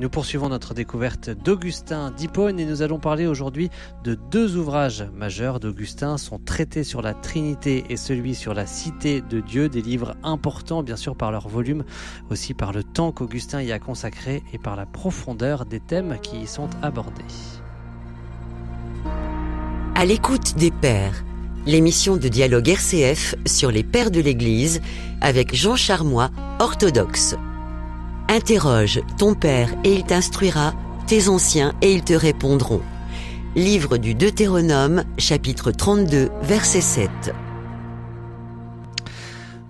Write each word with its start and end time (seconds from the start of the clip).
Nous 0.00 0.08
poursuivons 0.08 0.48
notre 0.48 0.72
découverte 0.72 1.28
d'Augustin 1.28 2.10
d'Hippone 2.10 2.58
et 2.58 2.64
nous 2.64 2.80
allons 2.80 2.98
parler 2.98 3.26
aujourd'hui 3.26 3.68
de 4.02 4.14
deux 4.14 4.56
ouvrages 4.56 5.04
majeurs 5.14 5.60
d'Augustin, 5.60 6.16
son 6.16 6.38
traité 6.38 6.84
sur 6.84 7.02
la 7.02 7.12
Trinité 7.12 7.84
et 7.90 7.98
celui 7.98 8.34
sur 8.34 8.54
la 8.54 8.64
cité 8.64 9.20
de 9.20 9.40
Dieu, 9.40 9.68
des 9.68 9.82
livres 9.82 10.16
importants 10.22 10.82
bien 10.82 10.96
sûr 10.96 11.16
par 11.16 11.30
leur 11.30 11.48
volume, 11.48 11.84
aussi 12.30 12.54
par 12.54 12.72
le 12.72 12.82
temps 12.82 13.12
qu'Augustin 13.12 13.60
y 13.60 13.72
a 13.72 13.78
consacré 13.78 14.42
et 14.54 14.58
par 14.58 14.74
la 14.74 14.86
profondeur 14.86 15.66
des 15.66 15.80
thèmes 15.80 16.16
qui 16.22 16.38
y 16.38 16.46
sont 16.46 16.70
abordés. 16.80 17.22
À 19.94 20.06
l'écoute 20.06 20.54
des 20.56 20.70
pères, 20.70 21.22
l'émission 21.66 22.16
de 22.16 22.28
dialogue 22.28 22.70
RCF 22.70 23.34
sur 23.44 23.70
les 23.70 23.84
pères 23.84 24.10
de 24.10 24.20
l'Église 24.20 24.80
avec 25.20 25.54
Jean 25.54 25.76
Charmois, 25.76 26.30
orthodoxe. 26.58 27.36
Interroge 28.34 29.00
ton 29.18 29.34
père 29.34 29.74
et 29.82 29.92
il 29.92 30.04
t'instruira, 30.04 30.72
tes 31.08 31.26
anciens 31.28 31.74
et 31.82 31.92
ils 31.92 32.04
te 32.04 32.12
répondront. 32.12 32.80
Livre 33.56 33.96
du 33.96 34.14
Deutéronome, 34.14 35.02
chapitre 35.18 35.72
32, 35.72 36.30
verset 36.40 36.80
7. 36.80 37.10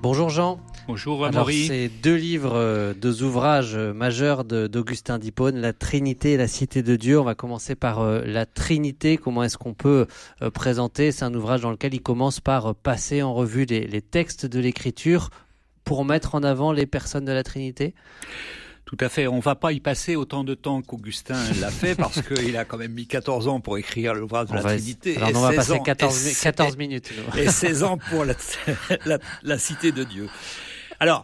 Bonjour 0.02 0.28
Jean. 0.28 0.60
Bonjour 0.88 1.24
Alors, 1.24 1.44
Marie. 1.46 1.68
c'est 1.68 1.88
deux 2.02 2.16
livres, 2.16 2.52
euh, 2.54 2.92
deux 2.92 3.22
ouvrages 3.22 3.76
euh, 3.76 3.94
majeurs 3.94 4.44
de- 4.44 4.66
d'Augustin 4.66 5.18
d'Hippone, 5.18 5.56
La 5.56 5.72
Trinité 5.72 6.32
et 6.32 6.36
la 6.36 6.46
Cité 6.48 6.82
de 6.82 6.96
Dieu. 6.96 7.18
On 7.18 7.24
va 7.24 7.34
commencer 7.34 7.74
par 7.74 8.00
euh, 8.00 8.20
la 8.26 8.44
Trinité. 8.44 9.16
Comment 9.16 9.42
est-ce 9.42 9.56
qu'on 9.56 9.72
peut 9.72 10.06
euh, 10.42 10.50
présenter? 10.50 11.12
C'est 11.12 11.24
un 11.24 11.32
ouvrage 11.32 11.62
dans 11.62 11.70
lequel 11.70 11.94
il 11.94 12.02
commence 12.02 12.40
par 12.40 12.66
euh, 12.66 12.72
passer 12.74 13.22
en 13.22 13.32
revue 13.32 13.64
les, 13.64 13.86
les 13.86 14.02
textes 14.02 14.44
de 14.44 14.60
l'Écriture 14.60 15.30
pour 15.84 16.04
mettre 16.04 16.34
en 16.34 16.42
avant 16.42 16.72
les 16.72 16.86
personnes 16.86 17.24
de 17.24 17.32
la 17.32 17.42
Trinité. 17.42 17.94
Tout 18.84 18.96
à 19.00 19.08
fait. 19.08 19.28
On 19.28 19.38
va 19.38 19.54
pas 19.54 19.72
y 19.72 19.78
passer 19.78 20.16
autant 20.16 20.42
de 20.42 20.54
temps 20.54 20.82
qu'Augustin 20.82 21.38
l'a 21.60 21.70
fait 21.70 21.94
parce 21.94 22.22
qu'il 22.22 22.56
a 22.56 22.64
quand 22.64 22.76
même 22.76 22.92
mis 22.92 23.06
14 23.06 23.46
ans 23.46 23.60
pour 23.60 23.78
écrire 23.78 24.14
l'ouvrage 24.14 24.46
de 24.48 24.52
On 24.52 24.56
la 24.56 24.62
va- 24.62 24.70
Trinité. 24.76 25.16
Alors, 25.16 25.28
et 25.30 25.36
on 25.36 25.40
va 25.40 25.48
16 25.50 25.56
passer 25.56 25.72
ans- 25.72 25.82
14, 25.82 26.24
mi- 26.24 26.30
et- 26.30 26.34
14 26.34 26.76
minutes. 26.76 27.10
et 27.38 27.48
16 27.48 27.82
ans 27.84 27.98
pour 27.98 28.24
la, 28.24 28.34
la, 29.06 29.18
la 29.44 29.58
cité 29.58 29.92
de 29.92 30.02
Dieu. 30.02 30.28
Alors, 30.98 31.22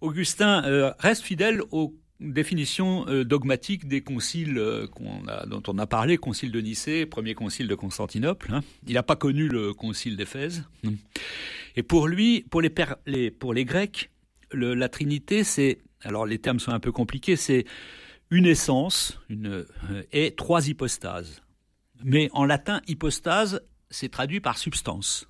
Augustin 0.00 0.62
euh, 0.64 0.92
reste 1.00 1.22
fidèle 1.22 1.60
aux 1.72 1.92
définitions 2.20 3.06
euh, 3.08 3.24
dogmatiques 3.24 3.86
des 3.86 4.00
conciles 4.00 4.58
euh, 4.58 4.86
a, 5.28 5.46
dont 5.46 5.62
on 5.68 5.78
a 5.78 5.86
parlé, 5.86 6.16
concile 6.16 6.50
de 6.50 6.60
Nicée, 6.60 7.06
premier 7.06 7.34
concile 7.34 7.68
de 7.68 7.74
Constantinople. 7.74 8.52
hein. 8.52 8.62
Il 8.86 8.94
n'a 8.94 9.02
pas 9.02 9.16
connu 9.16 9.48
le 9.48 9.72
concile 9.74 10.16
d'Éphèse. 10.16 10.64
Et 11.76 11.82
pour 11.82 12.08
lui, 12.08 12.44
pour 12.50 12.60
les, 12.60 12.70
pères- 12.70 12.96
les- 13.06 13.30
pour 13.30 13.54
les 13.54 13.64
Grecs, 13.64 14.10
le- 14.50 14.74
la 14.74 14.88
Trinité, 14.88 15.44
c'est, 15.44 15.78
alors 16.02 16.26
les 16.26 16.38
termes 16.38 16.58
sont 16.60 16.72
un 16.72 16.80
peu 16.80 16.92
compliqués, 16.92 17.36
c'est 17.36 17.64
une 18.30 18.46
essence 18.46 19.18
une, 19.28 19.46
euh, 19.90 20.02
et 20.12 20.34
trois 20.34 20.68
hypostases. 20.68 21.42
Mais 22.04 22.28
en 22.32 22.44
latin, 22.44 22.80
hypostase, 22.88 23.62
c'est 23.90 24.08
traduit 24.10 24.40
par 24.40 24.58
substance. 24.58 25.26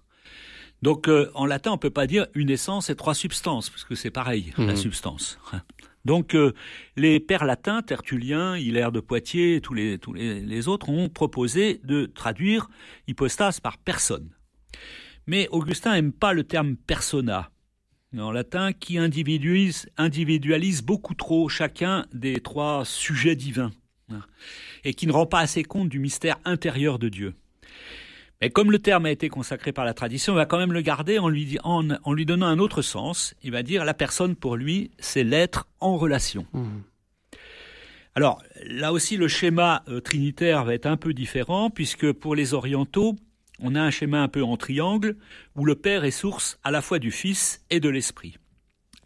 Donc 0.82 1.08
euh, 1.08 1.30
en 1.34 1.44
latin, 1.46 1.72
on 1.72 1.78
peut 1.78 1.90
pas 1.90 2.06
dire 2.06 2.26
une 2.34 2.50
essence 2.50 2.88
et 2.90 2.96
trois 2.96 3.14
substances, 3.14 3.68
parce 3.70 3.84
que 3.84 3.94
c'est 3.94 4.10
pareil, 4.10 4.52
la 4.58 4.64
Mhm. 4.72 4.76
substance. 4.76 5.38
Donc 6.04 6.34
euh, 6.34 6.52
les 6.96 7.20
pères 7.20 7.44
latins, 7.44 7.82
Tertullien, 7.82 8.56
Hilaire 8.56 8.92
de 8.92 9.00
Poitiers, 9.00 9.60
tous 9.60 9.74
les 9.74 9.98
tous 9.98 10.12
les, 10.12 10.68
autres 10.68 10.88
ont 10.88 11.08
proposé 11.08 11.80
de 11.84 12.06
traduire 12.06 12.68
hypostase 13.06 13.60
par 13.60 13.78
personne. 13.78 14.30
Mais 15.26 15.48
Augustin 15.50 15.94
aime 15.94 16.12
pas 16.12 16.32
le 16.32 16.44
terme 16.44 16.76
persona 16.76 17.50
en 18.16 18.30
latin 18.30 18.72
qui 18.72 18.96
individualise, 18.96 19.88
individualise 19.96 20.82
beaucoup 20.82 21.14
trop 21.14 21.48
chacun 21.48 22.06
des 22.14 22.40
trois 22.40 22.84
sujets 22.84 23.36
divins 23.36 23.72
hein, 24.10 24.22
et 24.84 24.94
qui 24.94 25.06
ne 25.06 25.12
rend 25.12 25.26
pas 25.26 25.40
assez 25.40 25.62
compte 25.62 25.88
du 25.88 25.98
mystère 25.98 26.38
intérieur 26.44 26.98
de 26.98 27.08
Dieu. 27.08 27.34
Mais 28.40 28.50
comme 28.50 28.70
le 28.70 28.78
terme 28.78 29.06
a 29.06 29.10
été 29.10 29.28
consacré 29.28 29.72
par 29.72 29.84
la 29.84 29.94
tradition, 29.94 30.32
on 30.32 30.36
va 30.36 30.46
quand 30.46 30.58
même 30.58 30.72
le 30.72 30.80
garder 30.80 31.18
en 31.18 31.28
lui, 31.28 31.44
di- 31.44 31.58
en, 31.64 31.88
en 31.90 32.12
lui 32.12 32.24
donnant 32.24 32.46
un 32.46 32.58
autre 32.60 32.82
sens. 32.82 33.34
Il 33.42 33.50
va 33.50 33.62
dire 33.64 33.84
la 33.84 33.94
personne 33.94 34.36
pour 34.36 34.56
lui, 34.56 34.90
c'est 34.98 35.24
l'être 35.24 35.66
en 35.80 35.96
relation. 35.96 36.46
Mhm. 36.52 36.82
Alors 38.14 38.42
là 38.64 38.92
aussi, 38.92 39.16
le 39.16 39.28
schéma 39.28 39.82
euh, 39.88 40.00
trinitaire 40.00 40.64
va 40.64 40.74
être 40.74 40.86
un 40.86 40.96
peu 40.96 41.14
différent 41.14 41.70
puisque 41.70 42.10
pour 42.12 42.34
les 42.34 42.54
orientaux, 42.54 43.16
on 43.60 43.74
a 43.74 43.80
un 43.82 43.90
schéma 43.90 44.22
un 44.22 44.28
peu 44.28 44.42
en 44.42 44.56
triangle 44.56 45.16
où 45.56 45.64
le 45.64 45.74
Père 45.74 46.04
est 46.04 46.10
source 46.12 46.58
à 46.64 46.70
la 46.70 46.80
fois 46.82 46.98
du 46.98 47.10
Fils 47.10 47.64
et 47.70 47.80
de 47.80 47.88
l'Esprit. 47.88 48.36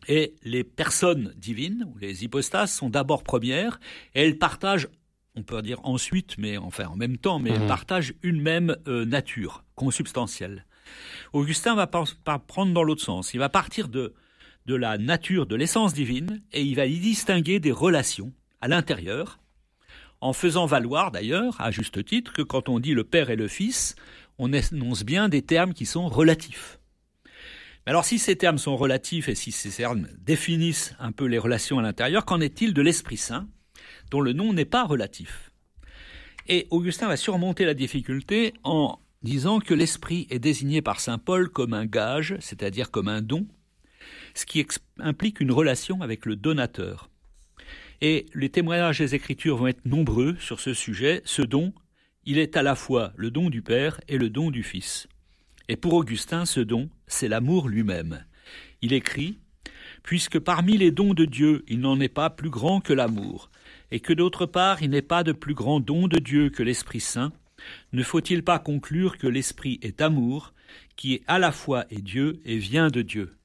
Et 0.09 0.35
les 0.43 0.65
personnes 0.65 1.33
divines, 1.37 1.87
ou 1.93 1.99
les 1.99 2.25
hypostases, 2.25 2.73
sont 2.73 2.91
d'abord 2.91 3.23
premières 3.23 3.81
et 4.15 4.23
elles 4.23 4.39
partagent, 4.39 4.89
on 5.35 5.43
peut 5.43 5.63
dire 5.63 5.81
ensuite, 5.85 6.37
mais 6.39 6.57
enfin 6.59 6.87
en 6.87 6.97
même 6.97 7.19
temps, 7.19 7.39
mais 7.39 7.51
elles 7.51 7.67
partagent 7.67 8.15
une 8.23 8.41
même 8.41 8.77
euh, 8.87 9.05
nature 9.05 9.65
consubstantielle. 9.75 10.67
Augustin 11.33 11.75
va 11.75 11.87
prendre 11.87 12.73
dans 12.73 12.83
l'autre 12.83 13.03
sens. 13.03 13.33
Il 13.35 13.39
va 13.39 13.49
partir 13.49 13.89
de, 13.89 14.15
de 14.67 14.75
la 14.75 14.99
nature, 14.99 15.47
de 15.47 15.57
l'essence 15.57 15.95
divine, 15.95 16.43
et 16.53 16.63
il 16.63 16.77
va 16.77 16.87
y 16.87 16.99
distinguer 16.99 17.61
des 17.61 17.73
relations 17.73 18.33
à 18.61 18.69
l'intérieur, 18.69 19.39
en 20.21 20.33
faisant 20.33 20.67
valoir 20.67 21.11
d'ailleurs, 21.11 21.61
à 21.61 21.71
juste 21.71 22.05
titre, 22.05 22.33
que 22.33 22.43
quand 22.43 22.69
on 22.69 22.79
dit 22.79 22.95
le 22.95 23.05
Père 23.05 23.31
et 23.31 23.37
le 23.37 23.49
Fils, 23.49 23.97
on 24.39 24.53
énonce 24.53 25.05
bien 25.05 25.29
des 25.29 25.43
termes 25.43 25.75
qui 25.75 25.87
sont 25.87 26.09
relatifs. 26.09 26.79
Mais 27.85 27.91
alors 27.91 28.05
si 28.05 28.19
ces 28.19 28.37
termes 28.37 28.59
sont 28.59 28.77
relatifs 28.77 29.29
et 29.29 29.35
si 29.35 29.51
ces 29.51 29.71
termes 29.71 30.07
définissent 30.19 30.95
un 31.01 31.11
peu 31.11 31.25
les 31.25 31.39
relations 31.39 31.81
à 31.81 31.83
l'intérieur, 31.83 32.25
qu'en 32.25 32.41
est-il 32.41 32.75
de 32.75 32.83
l'Esprit 32.83 33.17
Saint, 33.17 33.49
dont 34.13 34.21
le 34.21 34.35
nom 34.35 34.53
n'est 34.53 34.67
pas 34.67 34.85
relatif 34.85 35.51
Et 36.47 36.67
Augustin 36.71 37.09
va 37.09 37.17
surmonter 37.17 37.65
la 37.65 37.73
difficulté 37.73 38.53
en 38.63 38.99
disant 39.23 39.59
que 39.59 39.73
l'Esprit 39.73 40.27
est 40.29 40.39
désigné 40.39 40.83
par 40.83 41.01
Saint 41.01 41.17
Paul 41.17 41.49
comme 41.49 41.73
un 41.73 41.87
gage, 41.87 42.37
c'est-à-dire 42.41 42.91
comme 42.91 43.09
un 43.09 43.23
don, 43.23 43.47
ce 44.35 44.45
qui 44.45 44.67
implique 44.99 45.41
une 45.41 45.51
relation 45.51 46.03
avec 46.03 46.27
le 46.27 46.37
donateur. 46.37 47.09
Et 48.03 48.27
les 48.35 48.51
témoignages 48.51 48.99
des 48.99 49.15
Écritures 49.15 49.57
vont 49.57 49.69
être 49.69 49.87
nombreux 49.87 50.37
sur 50.39 50.61
ce 50.61 50.75
sujet. 50.75 51.23
Ce 51.25 51.41
don, 51.41 51.73
il 52.27 52.37
est 52.37 52.59
à 52.59 52.63
la 52.63 52.75
fois 52.75 53.15
le 53.17 53.31
don 53.31 53.49
du 53.49 53.63
Père 53.63 53.99
et 54.09 54.19
le 54.19 54.29
don 54.29 54.51
du 54.51 54.63
Fils. 54.63 55.09
Et 55.69 55.77
pour 55.77 55.95
Augustin, 55.95 56.45
ce 56.45 56.61
don, 56.61 56.91
c'est 57.07 57.29
l'amour 57.29 57.69
lui-même. 57.69 58.27
Il 58.83 58.93
écrit 58.93 59.39
Puisque 60.03 60.39
parmi 60.39 60.77
les 60.77 60.91
dons 60.91 61.15
de 61.15 61.25
Dieu, 61.25 61.65
il 61.69 61.81
n'en 61.81 62.01
est 62.01 62.09
pas 62.09 62.31
plus 62.31 62.51
grand 62.51 62.81
que 62.81 62.93
l'amour, 62.93 63.51
et 63.91 64.01
que 64.01 64.13
d'autre 64.13 64.47
part, 64.47 64.83
il 64.83 64.91
n'est 64.91 65.03
pas 65.03 65.23
de 65.23 65.33
plus 65.33 65.55
grand 65.55 65.81
don 65.81 66.09
de 66.09 66.19
Dieu 66.19 66.51
que 66.51 66.63
l'Esprit 66.63 67.01
Saint, 67.01 67.33
ne 67.93 68.03
faut-il 68.03 68.43
pas 68.43 68.59
conclure 68.59 69.19
que 69.19 69.27
l'Esprit 69.27 69.79
est 69.83 70.01
amour, 70.01 70.53
qui 70.97 71.15
est 71.15 71.23
à 71.27 71.39
la 71.39 71.53
fois 71.53 71.85
est 71.91 72.03
Dieu 72.03 72.41
et 72.45 72.59
vient 72.59 72.89
de 72.89 73.03
Dieu? 73.03 73.37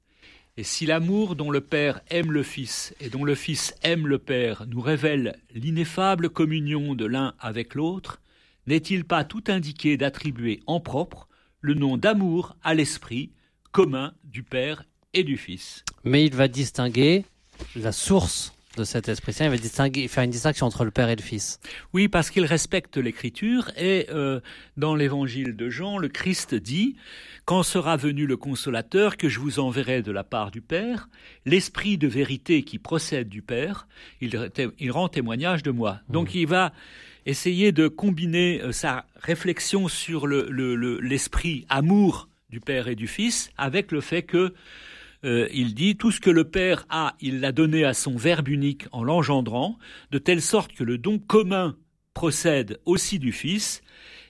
Et 0.60 0.64
si 0.64 0.88
l'amour 0.88 1.36
dont 1.36 1.52
le 1.52 1.62
Père 1.62 2.02
aime 2.10 2.32
le 2.32 2.42
Fils 2.42 2.96
et 3.00 3.10
dont 3.10 3.24
le 3.24 3.36
Fils 3.36 3.76
aime 3.84 4.08
le 4.08 4.18
Père 4.18 4.66
nous 4.68 4.82
révèle 4.82 5.38
l'ineffable 5.54 6.30
communion 6.30 6.96
de 6.96 7.06
l'un 7.06 7.36
avec 7.40 7.76
l'autre, 7.76 8.22
n'est-il 8.66 9.06
pas 9.06 9.24
tout 9.24 9.44
indiqué 9.48 9.98
d'attribuer 9.98 10.62
en 10.66 10.80
propre 10.80 11.30
le 11.62 11.76
nom 11.76 11.96
d'amour 11.98 12.56
à 12.64 12.74
l'Esprit 12.74 13.32
commun 13.72 14.14
du 14.24 14.42
Père 14.42 14.84
et 15.18 15.24
du 15.24 15.38
Fils 15.38 15.84
Mais 16.04 16.26
il 16.26 16.34
va 16.36 16.48
distinguer 16.48 17.26
la 17.76 17.92
source 17.92 18.54
de 18.78 18.84
cet 18.84 19.10
Esprit 19.10 19.34
Saint. 19.34 19.46
Il 19.46 19.50
va 19.50 19.58
distinguer, 19.58 20.08
faire 20.08 20.24
une 20.24 20.30
distinction 20.30 20.68
entre 20.68 20.86
le 20.86 20.92
Père 20.92 21.10
et 21.10 21.16
le 21.16 21.22
Fils. 21.24 21.60
Oui, 21.94 22.08
parce 22.08 22.30
qu'il 22.30 22.46
respecte 22.46 22.98
l'Écriture 22.98 23.72
et 23.76 24.06
euh, 24.12 24.40
dans 24.78 24.94
l'Évangile 24.96 25.56
de 25.56 25.70
Jean, 25.70 25.98
le 25.98 26.10
Christ 26.10 26.54
dit 26.54 26.96
Quand 27.46 27.64
sera 27.64 27.98
venu 27.98 28.28
le 28.28 28.38
consolateur 28.38 29.18
que 29.18 29.30
je 29.30 29.40
vous 29.40 29.58
enverrai 29.58 30.04
de 30.04 30.12
la 30.12 30.24
part 30.24 30.52
du 30.52 30.62
Père, 30.62 31.10
l'Esprit 31.46 31.98
de 31.98 32.08
vérité 32.08 32.62
qui 32.62 32.78
procède 32.78 33.30
du 33.30 33.42
Père, 33.42 33.88
il, 34.22 34.52
il 34.78 34.92
rend 34.92 35.10
témoignage 35.10 35.64
de 35.64 35.72
moi. 35.72 36.00
Donc 36.10 36.36
il 36.36 36.46
va 36.46 36.72
essayer 37.26 37.72
de 37.72 37.88
combiner 37.88 38.62
euh, 38.62 38.72
sa 38.72 39.06
réflexion 39.16 39.88
sur 39.88 40.28
le- 40.28 40.48
le- 40.52 40.76
le- 40.76 41.00
l'esprit 41.00 41.66
amour 41.70 42.30
du 42.52 42.60
Père 42.60 42.88
et 42.88 42.96
du 42.96 43.08
Fils 43.08 43.50
avec 43.58 43.92
le 43.92 44.02
fait 44.02 44.22
que 44.22 44.54
euh, 45.24 45.48
il 45.54 45.74
dit 45.74 45.98
tout 45.98 46.12
ce 46.12 46.20
que 46.20 46.30
le 46.30 46.44
Père 46.44 46.86
a, 46.90 47.16
il 47.22 47.40
l'a 47.40 47.52
donné 47.52 47.84
à 47.84 47.94
son 47.94 48.16
Verbe 48.16 48.48
unique 48.48 48.86
en 48.92 49.04
l'engendrant, 49.04 49.78
de 50.12 50.18
telle 50.18 50.42
sorte 50.42 50.74
que 50.74 50.84
le 50.84 50.98
don 50.98 51.20
commun 51.20 51.76
procède 52.14 52.80
aussi 52.86 53.20
du 53.20 53.32
Fils, 53.32 53.82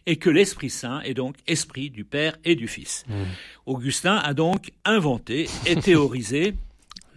et 0.06 0.16
que 0.16 0.30
l'Esprit 0.30 0.70
Saint 0.70 1.02
est 1.02 1.14
donc 1.14 1.36
esprit 1.48 1.90
du 1.90 2.06
Père 2.06 2.38
et 2.46 2.56
du 2.56 2.68
Fils. 2.68 3.06
Augustin 3.66 4.16
a 4.16 4.34
donc 4.34 4.72
inventé 4.86 5.50
et 5.66 5.76
théorisé 5.76 6.56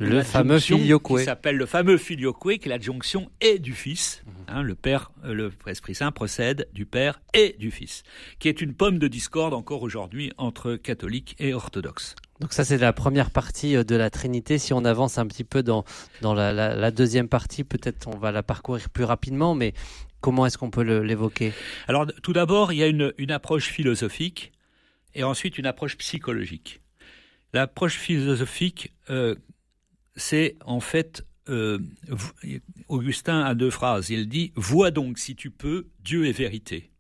Le 0.00 0.22
fameux 0.22 0.58
filioque. 0.58 1.18
qui 1.18 1.24
s'appelle 1.24 1.56
le 1.56 1.66
fameux 1.66 1.98
filioque, 1.98 2.42
qui 2.58 2.68
est 2.68 2.68
la 2.68 2.80
jonction 2.80 3.30
et 3.42 3.58
du 3.58 3.74
Fils. 3.74 4.22
Hein, 4.48 4.62
le 4.62 4.74
Père, 4.74 5.12
euh, 5.24 5.34
le 5.34 5.52
Esprit 5.66 5.94
Saint 5.94 6.10
procède 6.10 6.68
du 6.72 6.86
Père 6.86 7.20
et 7.34 7.54
du 7.58 7.70
Fils, 7.70 8.02
qui 8.38 8.48
est 8.48 8.62
une 8.62 8.72
pomme 8.72 8.98
de 8.98 9.08
discorde 9.08 9.52
encore 9.52 9.82
aujourd'hui 9.82 10.32
entre 10.38 10.76
catholiques 10.76 11.36
et 11.38 11.52
orthodoxes. 11.52 12.14
Donc 12.40 12.54
ça 12.54 12.64
c'est 12.64 12.78
la 12.78 12.92
première 12.92 13.30
partie 13.30 13.76
euh, 13.76 13.84
de 13.84 13.94
la 13.94 14.10
Trinité. 14.10 14.58
Si 14.58 14.72
on 14.72 14.84
avance 14.84 15.18
un 15.18 15.26
petit 15.26 15.44
peu 15.44 15.62
dans, 15.62 15.84
dans 16.22 16.34
la, 16.34 16.90
deuxième 16.90 17.28
partie, 17.28 17.64
peut-être 17.64 18.08
on 18.08 18.18
va 18.18 18.32
la 18.32 18.42
parcourir 18.42 18.88
plus 18.88 19.04
rapidement, 19.04 19.54
mais 19.54 19.74
comment 20.20 20.46
est-ce 20.46 20.58
qu'on 20.58 20.70
peut 20.70 20.82
l'évoquer? 20.82 21.52
Alors 21.86 22.06
tout 22.22 22.32
d'abord, 22.32 22.72
il 22.72 22.78
y 22.78 22.82
a 22.82 22.86
une, 22.86 23.12
une, 23.18 23.30
approche 23.30 23.68
philosophique 23.68 24.52
et 25.14 25.22
ensuite 25.22 25.58
une 25.58 25.66
approche 25.66 25.96
psychologique. 25.98 26.80
L'approche 27.52 27.96
philosophique, 27.96 28.92
euh, 29.10 29.34
c'est 30.16 30.56
en 30.64 30.80
fait, 30.80 31.26
euh, 31.48 31.78
Augustin 32.88 33.40
a 33.44 33.54
deux 33.54 33.70
phrases. 33.70 34.08
Il 34.08 34.28
dit, 34.28 34.52
vois 34.54 34.90
donc 34.90 35.18
si 35.18 35.34
tu 35.34 35.50
peux, 35.50 35.88
Dieu 36.00 36.26
est 36.26 36.32
vérité. 36.32 36.90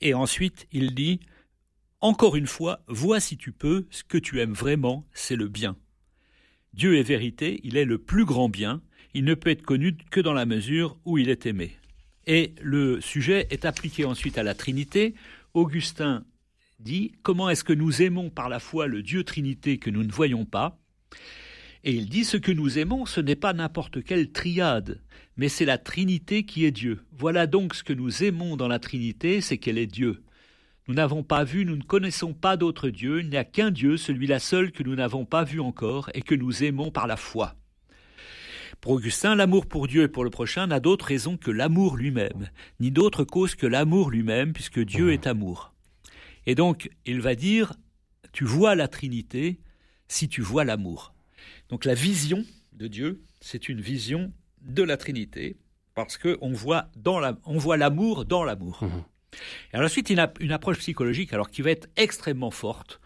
Et 0.00 0.14
ensuite, 0.14 0.66
il 0.72 0.94
dit, 0.94 1.20
encore 2.02 2.36
une 2.36 2.48
fois, 2.48 2.82
vois 2.88 3.20
si 3.20 3.36
tu 3.36 3.52
peux, 3.52 3.86
ce 3.90 4.02
que 4.02 4.18
tu 4.18 4.40
aimes 4.40 4.52
vraiment, 4.52 5.06
c'est 5.14 5.36
le 5.36 5.48
bien. 5.48 5.76
Dieu 6.74 6.98
est 6.98 7.02
vérité, 7.02 7.60
il 7.62 7.76
est 7.76 7.84
le 7.84 7.98
plus 7.98 8.24
grand 8.24 8.48
bien, 8.48 8.82
il 9.14 9.24
ne 9.24 9.34
peut 9.34 9.50
être 9.50 9.62
connu 9.62 9.96
que 10.10 10.20
dans 10.20 10.32
la 10.32 10.44
mesure 10.44 10.98
où 11.04 11.16
il 11.16 11.30
est 11.30 11.46
aimé. 11.46 11.76
Et 12.26 12.54
le 12.60 13.00
sujet 13.00 13.46
est 13.50 13.64
appliqué 13.64 14.04
ensuite 14.04 14.36
à 14.36 14.42
la 14.42 14.54
Trinité. 14.54 15.14
Augustin 15.54 16.24
dit 16.80 17.12
comment 17.22 17.48
est-ce 17.50 17.64
que 17.64 17.72
nous 17.72 18.02
aimons 18.02 18.30
par 18.30 18.48
la 18.48 18.58
foi 18.58 18.86
le 18.86 19.02
Dieu 19.02 19.22
Trinité 19.22 19.78
que 19.78 19.90
nous 19.90 20.02
ne 20.02 20.12
voyons 20.12 20.44
pas? 20.44 20.78
Et 21.84 21.92
il 21.92 22.08
dit 22.08 22.24
ce 22.24 22.36
que 22.36 22.52
nous 22.52 22.78
aimons, 22.78 23.06
ce 23.06 23.20
n'est 23.20 23.36
pas 23.36 23.52
n'importe 23.52 24.02
quelle 24.02 24.30
triade, 24.30 25.00
mais 25.36 25.48
c'est 25.48 25.64
la 25.64 25.78
Trinité 25.78 26.44
qui 26.44 26.64
est 26.64 26.70
Dieu. 26.70 27.04
Voilà 27.12 27.46
donc 27.46 27.74
ce 27.74 27.84
que 27.84 27.92
nous 27.92 28.24
aimons 28.24 28.56
dans 28.56 28.68
la 28.68 28.78
Trinité, 28.78 29.40
c'est 29.40 29.58
qu'elle 29.58 29.78
est 29.78 29.86
Dieu. 29.86 30.22
Nous 30.92 30.96
n'avons 30.96 31.22
pas 31.22 31.42
vu, 31.42 31.64
nous 31.64 31.76
ne 31.76 31.82
connaissons 31.82 32.34
pas 32.34 32.58
d'autre 32.58 32.90
Dieu, 32.90 33.20
il 33.20 33.30
n'y 33.30 33.38
a 33.38 33.44
qu'un 33.44 33.70
Dieu, 33.70 33.96
celui-là 33.96 34.38
seul 34.38 34.72
que 34.72 34.82
nous 34.82 34.94
n'avons 34.94 35.24
pas 35.24 35.42
vu 35.42 35.58
encore 35.58 36.10
et 36.12 36.20
que 36.20 36.34
nous 36.34 36.64
aimons 36.64 36.90
par 36.90 37.06
la 37.06 37.16
foi. 37.16 37.54
Pour 38.82 38.92
Augustin, 38.92 39.34
l'amour 39.34 39.64
pour 39.64 39.88
Dieu 39.88 40.02
et 40.02 40.08
pour 40.08 40.22
le 40.22 40.28
prochain 40.28 40.66
n'a 40.66 40.80
d'autre 40.80 41.06
raison 41.06 41.38
que 41.38 41.50
l'amour 41.50 41.96
lui-même, 41.96 42.50
ni 42.78 42.90
d'autre 42.90 43.24
cause 43.24 43.54
que 43.54 43.66
l'amour 43.66 44.10
lui-même, 44.10 44.52
puisque 44.52 44.80
Dieu 44.80 45.14
est 45.14 45.26
amour. 45.26 45.72
Et 46.44 46.54
donc, 46.54 46.90
il 47.06 47.22
va 47.22 47.36
dire, 47.36 47.72
tu 48.32 48.44
vois 48.44 48.74
la 48.74 48.86
Trinité 48.86 49.60
si 50.08 50.28
tu 50.28 50.42
vois 50.42 50.64
l'amour. 50.64 51.14
Donc 51.70 51.86
la 51.86 51.94
vision 51.94 52.44
de 52.74 52.86
Dieu, 52.86 53.22
c'est 53.40 53.70
une 53.70 53.80
vision 53.80 54.30
de 54.60 54.82
la 54.82 54.98
Trinité, 54.98 55.56
parce 55.94 56.18
qu'on 56.18 56.52
voit, 56.52 56.90
voit 57.46 57.78
l'amour 57.78 58.26
dans 58.26 58.44
l'amour. 58.44 58.84
Mmh. 58.84 59.11
Et 59.72 59.78
ensuite, 59.78 60.10
il 60.10 60.20
a 60.20 60.32
une 60.40 60.52
approche 60.52 60.78
psychologique 60.78 61.32
alors 61.32 61.50
qui 61.50 61.62
va 61.62 61.70
être 61.70 61.88
extrêmement 61.96 62.50
forte 62.50 63.00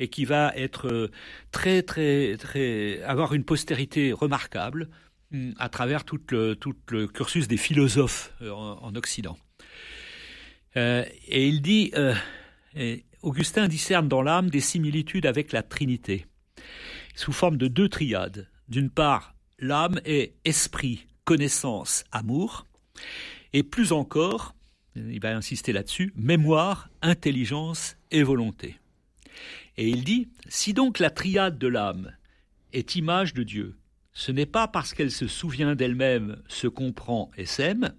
et 0.00 0.08
qui 0.08 0.24
va 0.24 0.52
être 0.56 0.88
euh, 0.88 1.10
très 1.50 1.82
très 1.82 2.36
très 2.36 3.02
avoir 3.02 3.34
une 3.34 3.44
postérité 3.44 4.12
remarquable 4.12 4.88
hum, 5.32 5.54
à 5.58 5.68
travers 5.68 6.04
tout 6.04 6.20
le, 6.30 6.54
tout 6.54 6.74
le 6.90 7.06
cursus 7.06 7.48
des 7.48 7.56
philosophes 7.56 8.32
euh, 8.42 8.50
en, 8.50 8.94
Occident. 8.94 9.38
Euh, 10.76 11.04
et 11.26 11.48
il 11.48 11.62
dit, 11.62 11.92
Augustin 13.22 13.68
discerne 13.68 14.08
dans 14.08 14.22
l'âme 14.22 14.50
des 14.50 14.60
similitudes 14.60 15.26
avec 15.26 15.52
la 15.52 15.62
Trinité, 15.62 16.26
sous 17.14 17.32
forme 17.32 17.56
de 17.56 17.66
deux 17.66 17.88
triades. 17.88 18.48
D'une 18.68 18.90
part, 18.90 19.34
l'âme 19.58 20.00
est 20.04 20.34
esprit, 20.44 21.06
connaissance, 21.24 22.04
amour, 22.12 22.66
et 23.52 23.62
plus 23.62 23.92
encore, 23.92 24.54
il 25.10 25.20
va 25.20 25.36
insister 25.36 25.72
là-dessus, 25.72 26.12
mémoire, 26.16 26.88
intelligence 27.02 27.96
et 28.10 28.22
volonté. 28.22 28.78
Et 29.76 29.88
il 29.88 30.04
dit, 30.04 30.28
si 30.48 30.72
donc 30.72 30.98
la 30.98 31.10
triade 31.10 31.58
de 31.58 31.68
l'âme 31.68 32.12
est 32.72 32.96
image 32.96 33.34
de 33.34 33.42
Dieu, 33.42 33.78
ce 34.12 34.32
n'est 34.32 34.46
pas 34.46 34.66
parce 34.66 34.94
qu'elle 34.94 35.12
se 35.12 35.28
souvient 35.28 35.76
d'elle-même, 35.76 36.42
se 36.48 36.66
comprend 36.66 37.30
et 37.36 37.46
s'aime, 37.46 37.94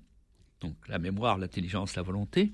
donc 0.60 0.76
la 0.90 1.00
mémoire, 1.00 1.38
l'intelligence, 1.38 1.96
la 1.96 2.02
volonté, 2.02 2.52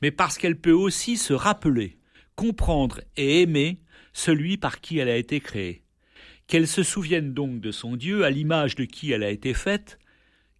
mais 0.00 0.10
parce 0.10 0.38
qu'elle 0.38 0.58
peut 0.58 0.72
aussi 0.72 1.18
se 1.18 1.34
rappeler, 1.34 1.98
comprendre 2.36 3.02
et 3.16 3.42
aimer 3.42 3.80
celui 4.14 4.56
par 4.56 4.80
qui 4.80 4.98
elle 4.98 5.10
a 5.10 5.16
été 5.16 5.40
créée. 5.40 5.82
Qu'elle 6.46 6.68
se 6.68 6.82
souvienne 6.82 7.34
donc 7.34 7.60
de 7.60 7.70
son 7.70 7.96
Dieu 7.96 8.24
à 8.24 8.30
l'image 8.30 8.74
de 8.74 8.84
qui 8.84 9.12
elle 9.12 9.22
a 9.22 9.30
été 9.30 9.54
faite, 9.54 9.98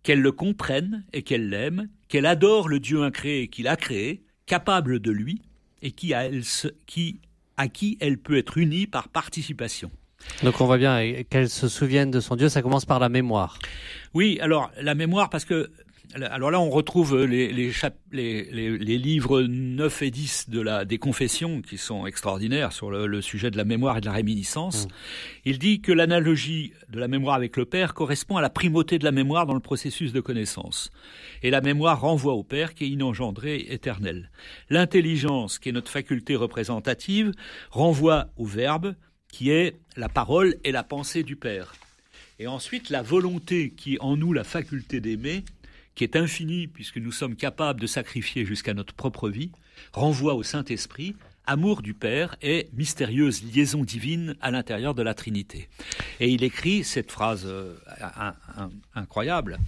qu'elle 0.03 0.21
le 0.21 0.33
comprenne 0.33 1.05
et 1.13 1.23
qu'elle 1.23 1.49
l'aime, 1.49 1.89
qu'elle 2.09 2.27
adore 2.27 2.69
le 2.69 2.81
Dieu 2.81 3.03
incréé 3.03 3.49
qu'il 3.49 3.69
a 3.69 3.77
créé, 3.77 4.23
capable 4.47 5.01
de 5.01 5.11
lui, 5.11 5.43
et 5.83 5.93
qui, 5.93 6.15
à, 6.15 6.29
qui, 6.87 7.21
à 7.57 7.69
qui 7.69 7.99
elle 8.01 8.19
peut 8.19 8.37
être 8.37 8.59
unie 8.59 8.87
par 8.87 9.09
participation. 9.09 9.91
Donc 10.43 10.61
on 10.61 10.67
voit 10.67 10.79
bien 10.79 11.23
qu'elle 11.29 11.51
se 11.51 11.69
souvienne 11.69 12.11
de 12.11 12.21
son 12.21 12.37
Dieu, 12.37 12.49
ça 12.49 12.63
commence 12.63 12.87
par 12.87 12.99
la 12.99 13.09
mémoire. 13.09 13.59
Oui, 14.15 14.39
alors 14.41 14.71
la 14.81 14.95
mémoire, 14.95 15.29
parce 15.29 15.45
que 15.45 15.71
alors 16.23 16.51
là, 16.51 16.61
on 16.61 16.71
retrouve 16.71 17.25
les, 17.25 17.53
les, 17.53 17.73
les, 18.13 18.99
livres 18.99 19.43
9 19.43 20.03
et 20.03 20.11
10 20.11 20.49
de 20.49 20.61
la, 20.61 20.85
des 20.85 20.99
confessions 20.99 21.61
qui 21.61 21.77
sont 21.77 22.07
extraordinaires 22.07 22.73
sur 22.73 22.91
le, 22.91 23.21
sujet 23.21 23.51
de 23.51 23.57
la 23.57 23.65
mémoire 23.65 23.99
et 23.99 24.01
de 24.01 24.07
la 24.07 24.13
réminiscence. 24.13 24.87
Mmh. 24.87 24.91
Il 25.45 25.59
dit 25.59 25.81
que 25.81 25.93
l'analogie 25.93 26.73
de 26.89 27.01
la 27.01 27.09
mémoire 27.09 27.35
avec 27.35 27.57
le 27.57 27.65
Père 27.65 27.95
correspond 27.95 28.37
à 28.37 28.43
la 28.43 28.51
primauté 28.51 28.99
de 28.99 29.05
la 29.05 29.13
mémoire 29.13 29.47
dans 29.47 29.55
le 29.55 29.61
processus 29.61 30.13
de 30.13 30.21
connaissance. 30.21 30.91
Et 31.43 31.51
la 31.51 31.61
mémoire 31.61 32.01
renvoie 32.01 32.35
au 32.35 32.45
Père 32.45 32.75
qui 32.75 32.85
est 32.85 32.89
inengendré 32.89 33.67
éternel. 33.69 34.31
L'intelligence, 34.71 35.59
qui 35.59 35.71
est 35.71 35.73
notre 35.73 35.91
faculté 35.91 36.37
représentative, 36.37 37.33
renvoie 37.71 38.29
au 38.37 38.45
Verbe 38.45 38.95
qui 39.29 39.51
est 39.51 39.75
la 39.97 40.09
parole 40.09 40.55
et 40.63 40.71
la 40.71 40.85
pensée 40.85 41.25
du 41.25 41.35
Père. 41.35 41.75
Et 42.39 42.47
ensuite, 42.47 42.91
la 42.91 43.03
volonté 43.03 43.71
qui 43.71 43.95
est 43.95 44.01
en 44.01 44.17
nous 44.17 44.33
la 44.33 44.45
faculté 44.45 45.01
d'aimer 45.01 45.45
qui 45.95 46.05
est 46.05 46.17
infini 46.17 46.67
puisque 46.67 46.99
nous 46.99 47.13
sommes 47.13 47.37
capables 47.37 47.81
de 47.81 47.87
sacrifier 47.87 48.45
jusqu'à 48.45 48.75
notre 48.75 48.95
propre 48.95 49.29
vie, 49.29 49.51
renvoie 49.93 50.35
au 50.35 50.43
Saint-Esprit, 50.43 51.15
amour 51.47 51.83
du 51.83 51.95
Père 51.95 52.37
et 52.43 52.69
mystérieuse 52.73 53.43
liaison 53.43 53.85
divine 53.85 54.35
à 54.41 54.51
l'intérieur 54.51 54.95
de 54.95 55.03
la 55.03 55.15
Trinité. 55.15 55.69
Et 56.21 56.31
il 56.31 56.43
écrit 56.43 56.85
cette 56.85 57.11
phrase 57.11 57.45
euh, 57.47 57.75
incroyable 58.95 59.59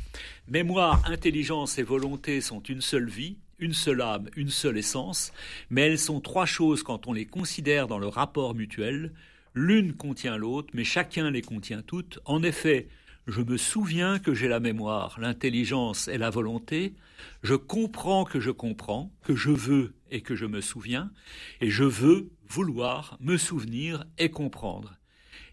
Mémoire, 0.49 1.03
intelligence 1.07 1.79
et 1.79 1.83
volonté 1.83 2.41
sont 2.41 2.61
une 2.61 2.81
seule 2.81 3.09
vie, 3.09 3.37
une 3.59 3.75
seule 3.75 4.01
âme, 4.01 4.29
une 4.37 4.51
seule 4.51 4.79
essence, 4.79 5.33
mais 5.71 5.83
elles 5.83 5.99
sont 5.99 6.21
trois 6.21 6.47
choses 6.47 6.83
quand 6.83 7.07
on 7.07 7.13
les 7.13 7.27
considère 7.27 7.89
dans 7.89 7.99
le 7.99 8.09
rapport 8.09 8.55
mutuel. 8.55 9.13
L'une 9.55 9.95
contient 9.95 10.37
l'autre, 10.37 10.69
mais 10.75 10.85
chacun 10.85 11.31
les 11.31 11.43
contient 11.43 11.83
toutes. 11.83 12.19
En 12.27 12.43
effet, 12.43 12.89
je 13.27 13.41
me 13.41 13.57
souviens 13.57 14.19
que 14.19 14.35
j'ai 14.35 14.49
la 14.49 14.61
mémoire, 14.61 15.19
l'intelligence 15.21 16.09
et 16.09 16.19
la 16.19 16.31
volonté, 16.31 16.95
je 17.43 17.55
comprends 17.55 18.25
que 18.25 18.41
je 18.41 18.51
comprends, 18.51 19.11
que 19.25 19.35
je 19.35 19.51
veux 19.51 19.95
et 20.11 20.21
que 20.21 20.37
je 20.37 20.47
me 20.47 20.61
souviens, 20.61 21.11
et 21.61 21.71
je 21.71 21.85
veux 21.85 22.31
vouloir 22.49 23.17
me 23.21 23.37
souvenir 23.37 24.05
et 24.19 24.31
comprendre. 24.31 24.95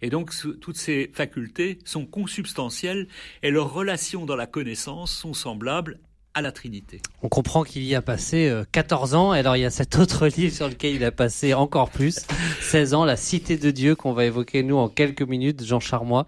Et 0.02 0.10
donc 0.10 0.32
toutes 0.62 0.78
ces 0.78 1.10
facultés 1.14 1.80
sont 1.86 2.06
consubstantielles 2.06 3.08
et 3.42 3.52
leurs 3.52 3.74
relations 3.74 4.26
dans 4.26 4.36
la 4.36 4.48
connaissance 4.48 5.12
sont 5.12 5.34
semblables 5.34 6.00
à 6.36 6.42
la 6.42 6.52
Trinité. 6.52 7.00
On 7.22 7.30
comprend 7.30 7.64
qu'il 7.64 7.84
y 7.84 7.96
a 7.96 8.02
passé 8.02 8.52
14 8.72 9.14
euh, 9.14 9.18
ans, 9.18 9.32
alors 9.32 9.56
il 9.56 9.62
y 9.62 9.66
a 9.66 9.70
cet 9.70 9.98
autre 9.98 10.28
livre 10.38 10.54
sur 10.54 10.68
lequel 10.68 10.96
il 10.96 11.04
a 11.04 11.12
passé 11.12 11.54
encore 11.54 11.90
plus, 11.90 12.26
16 12.62 12.94
ans, 12.96 13.06
La 13.06 13.18
Cité 13.18 13.58
de 13.58 13.72
Dieu, 13.72 13.96
qu'on 13.96 14.14
va 14.14 14.26
évoquer 14.26 14.64
nous 14.64 14.78
en 14.78 14.90
quelques 14.90 15.22
minutes, 15.22 15.64
Jean 15.64 15.80
Charmois. 15.80 16.26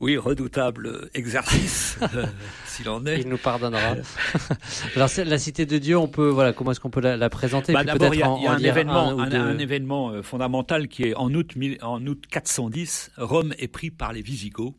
Oui, 0.00 0.16
redoutable 0.16 1.10
exercice, 1.14 1.98
s'il 2.66 2.88
en 2.88 3.04
est. 3.06 3.20
Il 3.20 3.28
nous 3.28 3.38
pardonnera. 3.38 3.96
Alors, 4.96 5.08
la 5.24 5.38
cité 5.38 5.66
de 5.66 5.78
Dieu, 5.78 5.96
on 5.98 6.08
peut, 6.08 6.28
voilà, 6.28 6.52
comment 6.52 6.70
est-ce 6.70 6.80
qu'on 6.80 6.90
peut 6.90 7.00
la, 7.00 7.30
présenter? 7.30 7.72
Bah, 7.72 7.84
D'abord, 7.84 8.14
il 8.14 8.20
y 8.20 8.22
a, 8.22 8.28
un, 8.28 8.58
événement, 8.58 9.18
un, 9.18 9.58
événement 9.58 10.10
euh, 10.10 10.22
fondamental 10.22 10.88
qui 10.88 11.04
est 11.04 11.14
en 11.14 11.32
août, 11.34 11.54
en 11.82 12.06
août 12.06 12.24
410, 12.30 13.12
Rome 13.16 13.54
est 13.58 13.68
pris 13.68 13.90
par 13.90 14.12
les 14.12 14.22
Visigoths 14.22 14.74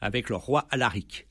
avec 0.00 0.28
leur 0.28 0.40
roi 0.40 0.66
Alaric. 0.70 1.26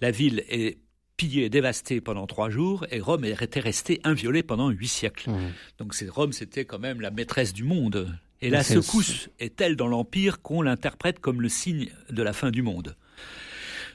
La 0.00 0.10
ville 0.10 0.44
est 0.48 0.78
pillée 1.16 1.44
et 1.46 1.50
dévastée 1.50 2.00
pendant 2.00 2.26
trois 2.26 2.48
jours, 2.48 2.86
et 2.90 3.00
Rome 3.00 3.24
était 3.24 3.60
restée 3.60 4.00
inviolée 4.04 4.42
pendant 4.42 4.70
huit 4.70 4.88
siècles. 4.88 5.30
Mmh. 5.30 5.52
Donc 5.78 5.94
Rome, 6.08 6.32
c'était 6.32 6.64
quand 6.64 6.78
même 6.78 7.00
la 7.00 7.10
maîtresse 7.10 7.52
du 7.52 7.64
monde. 7.64 8.18
Et 8.40 8.50
la 8.50 8.62
secousse 8.62 9.30
est 9.38 9.56
telle 9.56 9.76
dans 9.76 9.88
l'Empire 9.88 10.42
qu'on 10.42 10.62
l'interprète 10.62 11.18
comme 11.18 11.42
le 11.42 11.48
signe 11.48 11.88
de 12.10 12.22
la 12.22 12.32
fin 12.32 12.50
du 12.50 12.62
monde? 12.62 12.96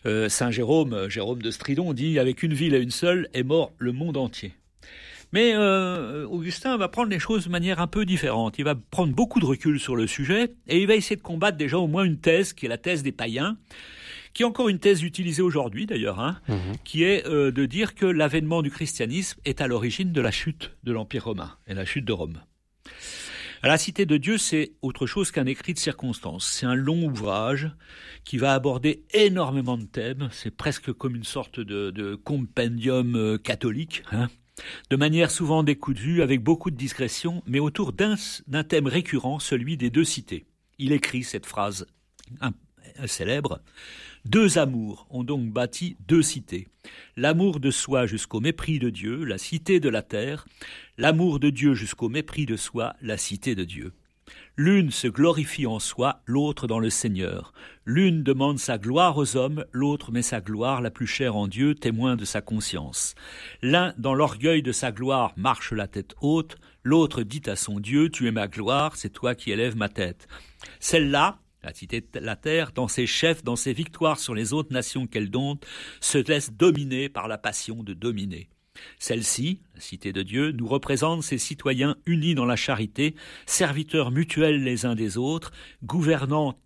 Euh, 0.05 0.27
Saint 0.27 0.51
Jérôme, 0.51 1.07
Jérôme 1.09 1.41
de 1.41 1.49
Stridon, 1.49 1.93
dit 1.93 2.19
Avec 2.19 2.43
une 2.43 2.53
ville 2.53 2.75
et 2.75 2.79
une 2.79 2.91
seule 2.91 3.29
est 3.33 3.43
mort 3.43 3.71
le 3.77 3.93
monde 3.93 4.17
entier. 4.17 4.53
Mais 5.33 5.53
euh, 5.55 6.27
Augustin 6.27 6.77
va 6.77 6.87
prendre 6.89 7.09
les 7.09 7.19
choses 7.19 7.45
de 7.45 7.49
manière 7.49 7.81
un 7.81 7.87
peu 7.87 8.05
différente. 8.05 8.59
Il 8.59 8.65
va 8.65 8.75
prendre 8.75 9.13
beaucoup 9.13 9.39
de 9.39 9.45
recul 9.45 9.79
sur 9.79 9.95
le 9.95 10.05
sujet 10.05 10.53
et 10.67 10.79
il 10.79 10.87
va 10.87 10.95
essayer 10.95 11.15
de 11.15 11.21
combattre 11.21 11.57
déjà 11.57 11.79
au 11.79 11.87
moins 11.87 12.03
une 12.03 12.19
thèse 12.19 12.53
qui 12.53 12.67
est 12.67 12.69
la 12.69 12.77
thèse 12.77 13.01
des 13.01 13.11
païens, 13.11 13.57
qui 14.33 14.43
est 14.43 14.45
encore 14.45 14.69
une 14.69 14.77
thèse 14.77 15.01
utilisée 15.01 15.41
aujourd'hui 15.41 15.87
d'ailleurs, 15.87 16.19
hein, 16.19 16.39
mhm. 16.47 16.57
qui 16.83 17.03
est 17.03 17.25
euh, 17.25 17.51
de 17.51 17.65
dire 17.65 17.95
que 17.95 18.05
l'avènement 18.05 18.61
du 18.61 18.69
christianisme 18.69 19.39
est 19.43 19.59
à 19.59 19.67
l'origine 19.67 20.11
de 20.11 20.21
la 20.21 20.31
chute 20.31 20.71
de 20.83 20.91
l'Empire 20.91 21.25
romain 21.25 21.57
et 21.65 21.73
la 21.73 21.85
chute 21.85 22.05
de 22.05 22.13
Rome. 22.13 22.39
La 23.65 23.77
Cité 23.77 24.05
de 24.05 24.17
Dieu, 24.17 24.37
c'est 24.37 24.73
autre 24.81 25.05
chose 25.05 25.31
qu'un 25.31 25.45
écrit 25.45 25.73
de 25.73 25.79
circonstance. 25.79 26.45
C'est 26.45 26.65
un 26.65 26.75
long 26.75 27.05
ouvrage 27.05 27.71
qui 28.25 28.37
va 28.37 28.53
aborder 28.53 29.05
énormément 29.13 29.77
de 29.77 29.85
thèmes. 29.85 30.27
C'est 30.33 30.55
presque 30.55 30.91
comme 30.91 31.15
une 31.15 31.23
sorte 31.23 31.61
de, 31.61 32.15
compendium 32.15 33.15
euh, 33.15 33.37
catholique. 33.37 34.03
Hein 34.11 34.27
de 34.89 34.95
manière 34.95 35.31
souvent 35.31 35.63
décousue, 35.63 36.21
avec 36.21 36.43
beaucoup 36.43 36.69
de 36.69 36.75
discrétion, 36.75 37.41
mais 37.47 37.59
autour 37.59 37.91
d'un 37.91 38.63
thème 38.63 38.85
récurrent, 38.85 39.39
celui 39.39 39.77
des 39.77 39.89
deux 39.89 40.03
cités. 40.03 40.45
Il 40.77 40.91
écrit 40.91 41.23
cette 41.23 41.47
phrase 41.47 41.87
célèbre 43.05 43.61
Deux 44.25 44.57
amours 44.57 45.07
ont 45.09 45.23
donc 45.23 45.49
bâti 45.51 45.97
deux 46.07 46.21
cités. 46.21 46.67
L'amour 47.15 47.59
de 47.59 47.71
soi 47.71 48.05
jusqu'au 48.05 48.39
mépris 48.39 48.79
de 48.79 48.89
Dieu, 48.89 49.23
la 49.23 49.37
cité 49.37 49.79
de 49.79 49.89
la 49.89 50.01
terre, 50.01 50.45
l'amour 50.97 51.39
de 51.39 51.49
Dieu 51.49 51.73
jusqu'au 51.73 52.09
mépris 52.09 52.45
de 52.45 52.55
soi, 52.55 52.95
la 53.01 53.17
cité 53.17 53.55
de 53.55 53.63
Dieu. 53.63 53.93
L'une 54.55 54.91
se 54.91 55.07
glorifie 55.07 55.65
en 55.65 55.79
soi, 55.79 56.21
l'autre 56.25 56.67
dans 56.67 56.79
le 56.79 56.89
Seigneur. 56.89 57.53
L'une 57.85 58.23
demande 58.23 58.59
sa 58.59 58.77
gloire 58.77 59.17
aux 59.17 59.35
hommes, 59.35 59.65
l'autre 59.71 60.11
met 60.11 60.21
sa 60.21 60.41
gloire 60.41 60.81
la 60.81 60.91
plus 60.91 61.07
chère 61.07 61.35
en 61.35 61.47
Dieu, 61.47 61.73
témoin 61.73 62.15
de 62.15 62.23
sa 62.23 62.41
conscience. 62.41 63.15
L'un, 63.61 63.93
dans 63.97 64.13
l'orgueil 64.13 64.61
de 64.61 64.71
sa 64.71 64.91
gloire, 64.91 65.33
marche 65.35 65.71
la 65.71 65.87
tête 65.87 66.15
haute, 66.21 66.57
l'autre 66.83 67.23
dit 67.23 67.41
à 67.47 67.55
son 67.55 67.79
Dieu, 67.79 68.09
Tu 68.09 68.27
es 68.27 68.31
ma 68.31 68.47
gloire, 68.47 68.95
c'est 68.95 69.09
toi 69.09 69.33
qui 69.33 69.51
élèves 69.51 69.75
ma 69.75 69.89
tête. 69.89 70.27
Celle-là, 70.79 71.39
la 71.63 71.73
cité 71.73 72.01
de 72.01 72.19
la 72.19 72.35
terre, 72.35 72.71
dans 72.73 72.87
ses 72.87 73.07
chefs, 73.07 73.43
dans 73.43 73.55
ses 73.55 73.73
victoires 73.73 74.19
sur 74.19 74.35
les 74.35 74.53
autres 74.53 74.73
nations 74.73 75.07
qu'elle 75.07 75.31
dompte, 75.31 75.65
se 75.99 76.17
laisse 76.19 76.51
dominer 76.53 77.09
par 77.09 77.27
la 77.27 77.37
passion 77.37 77.83
de 77.83 77.93
dominer. 77.93 78.49
Celle-ci, 78.99 79.59
la 79.75 79.81
cité 79.81 80.13
de 80.13 80.23
Dieu, 80.23 80.51
nous 80.51 80.67
représente 80.67 81.23
ses 81.23 81.37
citoyens 81.37 81.95
unis 82.05 82.35
dans 82.35 82.45
la 82.45 82.55
charité, 82.55 83.15
serviteurs 83.45 84.11
mutuels 84.11 84.63
les 84.63 84.85
uns 84.85 84.95
des 84.95 85.17
autres, 85.17 85.51
gouvernants 85.83 86.59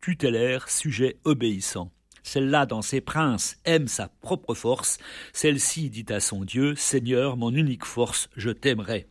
tutélaires, 0.00 0.68
sujets 0.68 1.16
obéissants. 1.24 1.90
Celle-là, 2.22 2.66
dans 2.66 2.82
ses 2.82 3.00
princes, 3.00 3.58
aime 3.64 3.86
sa 3.86 4.08
propre 4.08 4.54
force. 4.54 4.98
Celle-ci 5.32 5.90
dit 5.90 6.06
à 6.08 6.20
son 6.20 6.44
Dieu, 6.44 6.74
Seigneur, 6.74 7.36
mon 7.36 7.54
unique 7.54 7.84
force, 7.84 8.28
je 8.34 8.50
t'aimerai. 8.50 9.06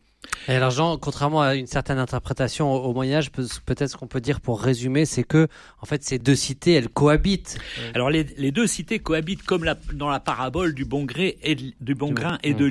Et 0.48 0.52
alors 0.52 0.70
Jean, 0.70 0.98
contrairement 0.98 1.42
à 1.42 1.54
une 1.54 1.66
certaine 1.66 1.98
interprétation 1.98 2.72
au, 2.72 2.92
Moyen 2.92 3.18
Âge, 3.18 3.30
peut-être 3.30 3.88
ce 3.88 3.96
qu'on 3.96 4.06
peut 4.06 4.20
dire 4.20 4.40
pour 4.40 4.60
résumer, 4.60 5.06
c'est 5.06 5.24
que 5.24 5.48
en 5.80 5.86
fait 5.86 6.02
ces 6.02 6.18
deux 6.18 6.34
cités, 6.34 6.74
elles 6.74 6.88
cohabitent. 6.88 7.58
Alors 7.94 8.10
les, 8.10 8.24
deux 8.24 8.66
cités 8.66 8.98
cohabitent 8.98 9.44
comme 9.44 9.64
dans 9.94 10.10
la 10.10 10.20
parabole 10.20 10.74
du 10.74 10.84
bon 10.84 11.04
gré 11.04 11.38
et 11.42 11.54
du 11.54 11.94
bon 11.94 12.12
grain 12.12 12.38
et 12.42 12.54
de. 12.54 12.64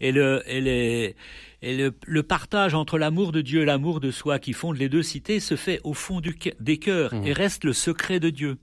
Et 0.00 0.12
le, 0.12 0.42
et 0.46 1.92
le, 2.06 2.22
partage 2.22 2.74
entre 2.74 2.98
l'amour 2.98 3.32
de 3.32 3.40
Dieu 3.40 3.62
et 3.62 3.64
l'amour 3.64 4.00
de 4.00 4.10
soi 4.10 4.38
qui 4.38 4.52
fonde 4.52 4.76
les 4.76 4.88
deux 4.88 5.02
cités 5.02 5.40
se 5.40 5.56
fait 5.56 5.80
au 5.84 5.94
fond 5.94 6.20
du, 6.20 6.36
des 6.60 6.78
cœurs 6.78 7.14
mmh. 7.14 7.26
et 7.26 7.32
reste 7.32 7.64
le 7.64 7.72
secret 7.72 8.20
de 8.20 8.30
Dieu. 8.30 8.58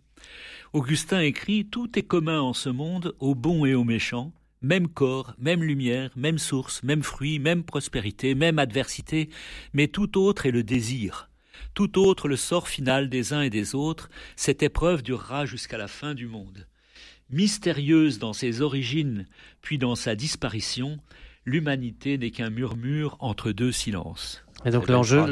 Augustin 0.73 1.19
écrit 1.19 1.65
Tout 1.65 1.97
est 1.97 2.03
commun 2.03 2.41
en 2.41 2.53
ce 2.53 2.69
monde, 2.69 3.13
aux 3.19 3.35
bons 3.35 3.65
et 3.65 3.73
aux 3.73 3.83
méchants, 3.83 4.31
même 4.61 4.87
corps, 4.87 5.33
même 5.37 5.63
lumière, 5.63 6.11
même 6.15 6.37
source, 6.37 6.83
même 6.83 7.03
fruit, 7.03 7.39
même 7.39 7.63
prospérité, 7.63 8.35
même 8.35 8.59
adversité, 8.59 9.29
mais 9.73 9.87
tout 9.87 10.17
autre 10.17 10.45
est 10.45 10.51
le 10.51 10.63
désir. 10.63 11.29
Tout 11.73 11.99
autre 11.99 12.27
le 12.27 12.35
sort 12.35 12.67
final 12.67 13.09
des 13.09 13.33
uns 13.33 13.41
et 13.41 13.49
des 13.49 13.75
autres, 13.75 14.09
cette 14.35 14.63
épreuve 14.63 15.03
durera 15.03 15.45
jusqu'à 15.45 15.77
la 15.77 15.87
fin 15.87 16.13
du 16.13 16.27
monde. 16.27 16.67
Mystérieuse 17.29 18.19
dans 18.19 18.33
ses 18.33 18.61
origines, 18.61 19.25
puis 19.61 19.77
dans 19.77 19.95
sa 19.95 20.15
disparition, 20.15 20.99
l'humanité 21.45 22.17
n'est 22.17 22.31
qu'un 22.31 22.49
murmure 22.49 23.15
entre 23.19 23.51
deux 23.51 23.71
silences. 23.71 24.43
Et 24.65 24.69
donc 24.69 24.87
l'enjeu, 24.87 25.25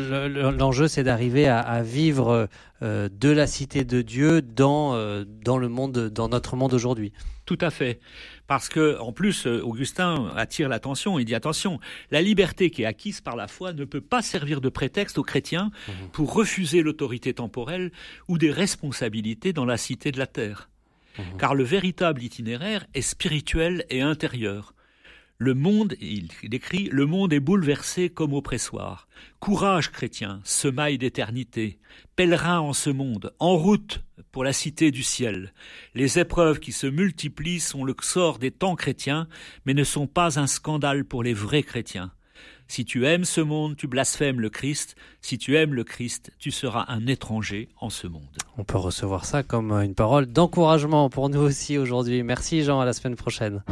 l'enjeu, 0.51 0.87
c'est 0.87 1.03
d'arriver 1.03 1.47
à, 1.47 1.83
vivre 1.83 2.49
euh, 2.81 3.09
de 3.11 3.29
la 3.29 3.45
cité 3.47 3.83
de 3.83 4.01
Dieu 4.01 4.41
dans 4.41 4.95
euh, 4.95 5.23
dans 5.27 5.57
le 5.57 5.69
monde, 5.69 6.09
dans 6.09 6.29
notre 6.29 6.55
monde 6.55 6.73
aujourd'hui. 6.73 7.13
Tout 7.45 7.57
à 7.61 7.69
fait, 7.69 7.99
parce 8.47 8.69
que 8.69 8.99
en 8.99 9.11
plus, 9.11 9.45
euh, 9.45 9.61
Augustin 9.61 10.31
attire 10.35 10.69
l'attention. 10.69 11.19
Il 11.19 11.25
dit 11.25 11.35
attention, 11.35 11.79
la 12.11 12.21
liberté 12.21 12.69
qui 12.69 12.83
est 12.83 12.85
acquise 12.85 13.21
par 13.21 13.35
la 13.35 13.47
foi 13.47 13.73
ne 13.73 13.85
peut 13.85 14.01
pas 14.01 14.21
servir 14.21 14.61
de 14.61 14.69
prétexte 14.69 15.17
aux 15.17 15.23
chrétiens 15.23 15.71
mmh. 15.87 15.91
pour 16.11 16.33
refuser 16.33 16.81
l'autorité 16.81 17.33
temporelle 17.33 17.91
ou 18.27 18.37
des 18.37 18.51
responsabilités 18.51 19.53
dans 19.53 19.65
la 19.65 19.77
cité 19.77 20.11
de 20.11 20.19
la 20.19 20.27
terre. 20.27 20.69
Mmh. 21.17 21.21
Car 21.37 21.53
le 21.53 21.63
véritable 21.63 22.23
itinéraire 22.23 22.85
est 22.93 23.01
spirituel 23.01 23.85
et 23.89 24.01
intérieur. 24.01 24.73
Le 25.41 25.53
monde, 25.53 25.95
il 26.01 26.27
décrit, 26.43 26.89
le 26.91 27.05
monde 27.05 27.31
est 27.31 27.39
bouleversé 27.39 28.09
comme 28.09 28.33
au 28.33 28.41
pressoir. 28.41 29.07
Courage, 29.39 29.89
chrétien, 29.89 30.41
semaille 30.43 30.97
d'éternité, 30.97 31.79
pèlerin 32.17 32.59
en 32.59 32.73
ce 32.73 32.89
monde, 32.89 33.33
en 33.39 33.55
route 33.55 34.03
pour 34.33 34.43
la 34.43 34.51
cité 34.51 34.91
du 34.91 35.01
ciel. 35.01 35.53
Les 35.95 36.19
épreuves 36.19 36.59
qui 36.59 36.73
se 36.73 36.87
multiplient 36.87 37.61
sont 37.61 37.85
le 37.85 37.95
sort 38.01 38.37
des 38.37 38.51
temps 38.51 38.75
chrétiens, 38.75 39.29
mais 39.65 39.73
ne 39.73 39.85
sont 39.85 40.07
pas 40.07 40.41
un 40.41 40.45
scandale 40.45 41.05
pour 41.05 41.23
les 41.23 41.33
vrais 41.33 41.63
chrétiens. 41.63 42.11
Si 42.67 42.83
tu 42.83 43.05
aimes 43.05 43.23
ce 43.23 43.39
monde, 43.39 43.77
tu 43.77 43.87
blasphèmes 43.87 44.41
le 44.41 44.49
Christ. 44.49 44.97
Si 45.21 45.37
tu 45.37 45.55
aimes 45.55 45.73
le 45.73 45.85
Christ, 45.85 46.33
tu 46.37 46.51
seras 46.51 46.83
un 46.89 47.07
étranger 47.07 47.69
en 47.79 47.89
ce 47.89 48.07
monde. 48.07 48.27
On 48.57 48.65
peut 48.65 48.77
recevoir 48.77 49.23
ça 49.23 49.43
comme 49.43 49.71
une 49.71 49.95
parole 49.95 50.25
d'encouragement 50.25 51.09
pour 51.09 51.29
nous 51.29 51.39
aussi 51.39 51.77
aujourd'hui. 51.77 52.23
Merci 52.23 52.61
Jean, 52.61 52.81
à 52.81 52.85
la 52.85 52.91
semaine 52.91 53.15
prochaine. 53.15 53.63